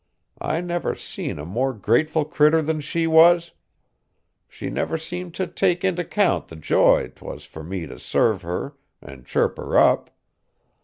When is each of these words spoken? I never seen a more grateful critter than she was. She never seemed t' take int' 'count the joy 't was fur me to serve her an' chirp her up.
I 0.41 0.61
never 0.61 0.95
seen 0.95 1.37
a 1.37 1.45
more 1.45 1.73
grateful 1.73 2.25
critter 2.25 2.63
than 2.63 2.81
she 2.81 3.05
was. 3.05 3.51
She 4.49 4.67
never 4.71 4.97
seemed 4.97 5.35
t' 5.35 5.45
take 5.45 5.83
int' 5.85 6.09
'count 6.09 6.47
the 6.47 6.55
joy 6.55 7.09
't 7.09 7.23
was 7.23 7.45
fur 7.45 7.61
me 7.61 7.85
to 7.85 7.99
serve 7.99 8.41
her 8.41 8.73
an' 9.03 9.25
chirp 9.25 9.57
her 9.57 9.77
up. 9.77 10.09